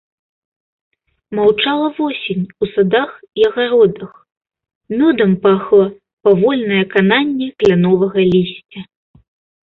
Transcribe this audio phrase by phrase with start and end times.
[1.39, 3.11] Маўчала восень у садах
[3.41, 4.11] і агародах,
[5.01, 5.83] мёдам пахла
[6.29, 8.81] павольнае кананне кляновага лісця.